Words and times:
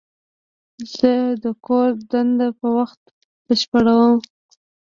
زه 0.95 1.13
د 1.43 1.45
کور 1.65 1.89
دنده 2.11 2.49
په 2.59 2.67
وخت 2.77 3.01
بشپړوم. 3.45 4.15